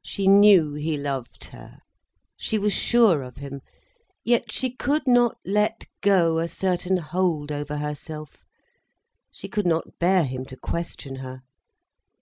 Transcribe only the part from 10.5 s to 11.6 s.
question her.